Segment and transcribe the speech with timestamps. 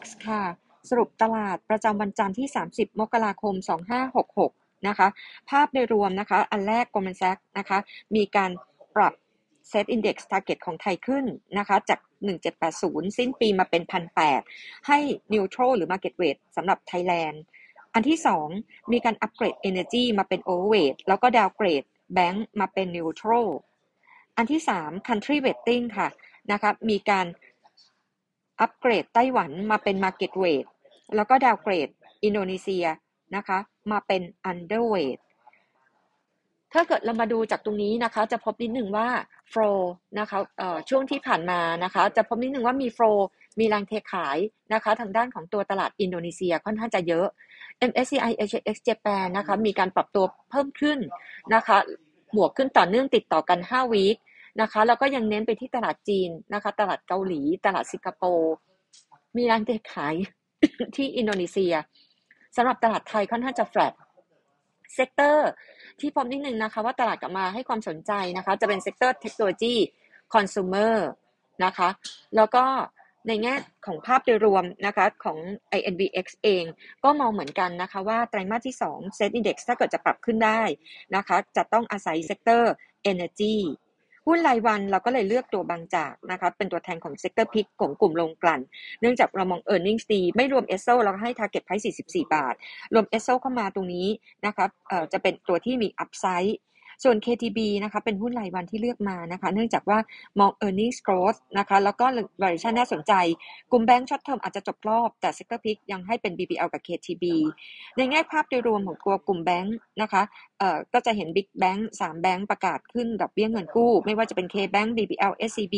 [0.00, 0.42] X ค่ะ
[0.90, 3.54] สรุปตลาดประจำวันจันทร์ที่ 30 มกราคม
[4.20, 5.08] 2566 นะคะ
[5.50, 7.78] ภาพโดยรวมนะคะ อันแรก Goldman Sachs นะคะ
[8.16, 8.50] มีการ
[8.96, 9.14] ปรับ
[9.70, 11.24] Set Index Target ของไทยขึ้น
[11.58, 12.00] นะคะ จาก
[12.58, 13.82] 1780 สิ้นปีมาเป็น
[14.34, 14.98] 1,800 ให้
[15.32, 17.42] Neutral หรือ Market Weight สำหรับไทยแลนด์
[17.94, 18.18] อันที่
[18.54, 21.86] 2 มีการอัปเกรด Energy มาเป็น Overweight แล้วก็ Downgrade
[22.16, 23.48] Bank มาเป็น Neutral
[24.36, 26.08] อันที่ 3 Country Weighting ค่ะ
[26.52, 27.26] นะคะมีการ
[28.62, 30.66] อัปเกรดไต้หวันมาเป็น Market Weight
[31.16, 31.88] แล้วก็ downgrade
[32.24, 32.86] อินโดนีเซีย
[33.36, 33.58] นะคะ
[33.92, 35.20] มาเป็น Underweight
[36.72, 39.08] ถ้าเกิดเรามาดูจากตรงนี้นะคะ จะพบนิดหนึ่งว่า
[39.52, 39.78] flow
[40.18, 40.38] นะคะ
[40.88, 43.18] ช่วงที่ผ่านมานะคะ จะพบนิดหนึ่งว่ามี flow
[43.58, 44.38] มีแรงเทขาย
[44.74, 47.26] นะคะ ทางด้านของตัวตลาดอินโดนีเซียค่อนข้างจะเยอะ
[47.90, 50.98] MSCI Asia ex Japan นะคะ มีการปรับตัวเพิ่มขึ้น
[51.54, 51.78] นะคะ
[52.36, 54.16] บวกขึ้นต่อเนื่องติดต่อกัน 5 week
[54.60, 58.52] นะคะ แล้วก็ยังเน้นไปที่ตลาดจีนนะคะ ตลาดเกาหลี ตลาดสิงคโปร์
[59.36, 60.14] มีแรงเทขาย
[60.96, 61.74] ที่อินโดนีเซีย
[62.56, 63.92] สำหรับตลาดไทยค่อนข้างจะ flat
[64.94, 65.50] sector
[66.00, 69.74] ที่พบนิดนึงนะคะ ว่าตลาดกลับมาให้ความสนใจนะคะ จะเป็นเซกเตอร์เทคโนโลยี
[70.34, 70.94] คอน sumer
[71.64, 71.88] นะคะ
[72.36, 72.64] แล้วก็
[73.28, 73.54] ในแง่
[73.86, 75.38] ของภาพโดยรวมนะคะของ
[75.78, 76.64] INVX เอง
[77.04, 80.62] ก็มองเหมือนกันนะคะว่าไตรมาสที่2 SET Index ถ้าเกิดจะปรับขึ้นได้
[81.16, 82.72] นะคะ จะต้องอาศัยเซกเตอร์
[83.12, 83.56] Energy
[84.26, 88.60] หุ้นรายวันเราก็เลยเลือกตัวบางจากนะคะเป็นตัวแทนของ sector pick ของกลุ่มโรงกลั่น
[89.00, 92.54] เนื่องจากเรามอง e a r n i n g ดีไม่รวมเอสโซเราก็ให้ target price 44 บาท
[92.94, 94.08] รวมเอสโซเข้ามาตรงนี้
[94.46, 96.58] นะคะเอ่อจะเป็นตัวที่มี upside
[97.04, 99.98] ส่วน KTB นะคะเป็นหุ้นรายวันที่เลือกมานะคะ เนื่องจากว่า
[100.38, 102.06] มอง earnings growth นะคะ แล้วก็
[102.42, 103.12] valuation น่าสนใจ
[103.70, 107.24] กลุ่มแบงก์ช็อตเทอมอาจจะจบรอบ แต่ sector pick ยังให้เป็น BBL กับ KTB
[107.96, 110.22] ในแง่ภาพโดยรวมของตัวกลุ่มแบงก์นะคะ
[110.58, 115.76] เอ่อก็จะเห็น Big Bank 3 แบงก์ประกาศขึ้นดอกเบี้ยเงินกู้ ไม่ว่าจะเป็น KBank BBL SCB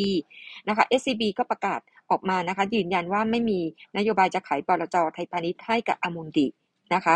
[0.67, 1.79] นะคะ SCB ก็ประกาศ
[2.11, 3.59] ออกมานะคะยืนยันว่าไม่มี
[3.97, 6.47] นโยบายจะขายบลจไทยพาณิชย์ให้กับอมุนดี
[6.93, 7.15] นะคะ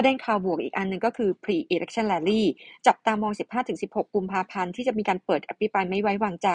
[0.00, 2.42] ประเด็นข่าวบวกอีกอันหนึ่งก็คือ pre election rally
[2.86, 3.32] จับตามอง
[3.72, 6.48] 15-16 กุมภาพันธ์ที่จะมีการเปิดอภิปรายไม่ไว้วางใจ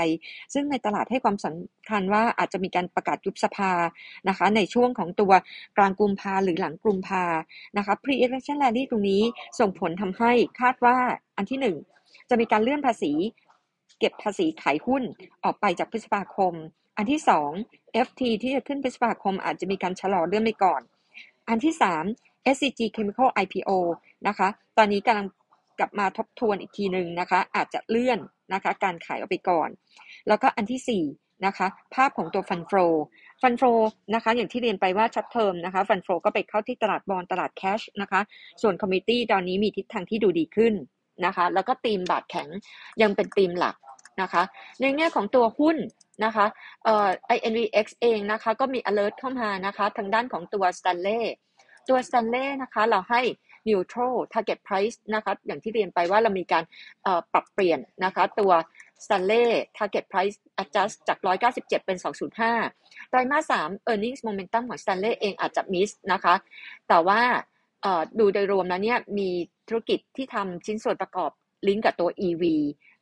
[0.54, 3.72] ซึ่งในตลาดให้ความสำคัญว่าอาจจะมีการประกาศยุบสภา
[4.30, 5.32] นะคะ ในช่วงของตัว
[5.78, 7.24] กลางกุมภาหรือหลังกุมภา
[7.78, 9.24] นะคะ pre election rally ตรงนี้
[9.60, 10.98] ส่งผลทำให้คาดว่า
[11.38, 11.76] อันที่หนึ่ง
[12.30, 13.12] จะมีการเลื่อนภาษี
[14.00, 15.04] เก็บภาษีขายหุ้น
[15.44, 16.54] ออกไปจากพฤษภาคม
[16.98, 17.50] อันที่สอง
[18.08, 20.82] FT ที่จะขึ้นพฤษภาคมอาจจะมีการชะลอเลื่อนไปก่อน
[21.50, 22.06] อันที่สาม
[22.56, 23.72] SCG Chemical IPO
[24.28, 25.28] นะคะ ตอนนี้กำลัง
[25.80, 28.20] กลับมาทบทวนอีกทีหนึ่งนะคะ อาจจะเลื่อน
[28.54, 29.70] นะคะ การขายออกไปก่อน
[30.28, 32.72] แล้วก็อันที่4นะคะ ภาพของตัว fund flow
[33.42, 33.64] fund flow
[34.16, 38.22] นะคะ อย่างที่เรียนไปว่า short term นะคะ fund flow ก็ไปเข้าที่ตลาด bond ตลาด cash นะคะ
[38.62, 40.74] ส่วน commodity ตอนนี้มีทิศทางที่ดูดีขึ้น
[41.26, 42.48] นะคะ แล้วก็ตีมบาทแข็ง
[43.02, 43.76] ยังเป็นตีมหลัก
[44.22, 44.44] นะคะ
[44.82, 45.78] ในแง่ของตัวหุ้น
[46.26, 46.46] นะคะ
[46.84, 51.24] เอ่อ INVX เองนะคะ ก็มี alert เข้ามานะคะ ทางด้านของตัว Stanley
[51.90, 53.22] ตัว Stanley นะคะเราให้
[53.70, 56.64] neutral target price นะคะอย่างที่เรียนไปว่าเรามีการ
[57.34, 58.52] ปรับเปลี่ยนนะคะตัว
[59.04, 61.18] Stanley target price adjust จาก
[61.50, 61.98] 197 เป็น
[62.54, 66.36] 205 ไตรมาส 3 earnings momentum ของ Stanley เองอาจจะ miss นะคะ
[66.90, 67.22] แต่ว่า
[68.20, 69.30] ดูโดยรวมแล้วเนี่ยมี
[69.68, 71.32] ธุรกิจที่ทำชิ้นส่วนประกอบ
[71.68, 72.44] ลิงก์กับตัว EV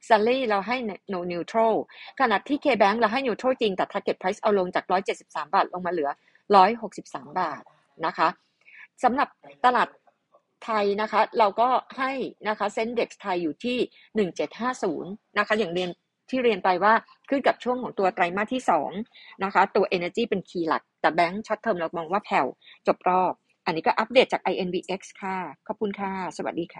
[0.08, 0.78] s a l l y เราให้
[1.14, 1.76] no neutral
[2.20, 6.10] ขณะที่ KBank เราให้ neutral จริงแต่ target price เอาลงจาก 173 บาท ลงมาเหลือ
[6.76, 7.64] 163 บาท
[8.06, 8.28] นะคะ
[9.04, 9.28] สำหรับ
[9.66, 9.88] ตลาด
[10.66, 12.12] ไทยนะคะ เราก็ให้
[12.48, 13.78] นะคะ SET Index ไทยอยู่ที่
[14.78, 15.90] 1750 นะคะ อย่างเรียน
[16.30, 16.94] ที่เรียนไปว่า
[17.30, 18.62] ขึ้นกับช่วงของตัวไตรมาสที่
[19.04, 22.48] 2 นะคะ ตัว Energy เป็น key หลัก แต่แบงค์ short term เรามองว่าแผ่ว
[22.88, 23.34] จบรอบ
[23.66, 25.38] อันนี้ก็อัปเดตจาก INVX ค่ะ
[25.68, 26.80] ขอบคุณค่ะ สวัสดีค่ะ